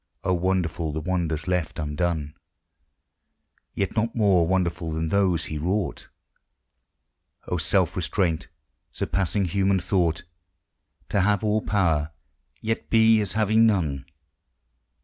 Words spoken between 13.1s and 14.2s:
as having none